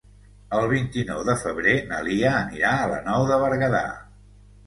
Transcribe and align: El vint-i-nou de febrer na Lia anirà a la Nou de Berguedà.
El 0.59 0.63
vint-i-nou 0.69 1.19
de 1.27 1.33
febrer 1.41 1.75
na 1.91 1.99
Lia 2.09 2.31
anirà 2.39 2.71
a 2.77 2.89
la 2.95 2.99
Nou 3.11 3.27
de 3.33 3.37
Berguedà. 3.43 3.83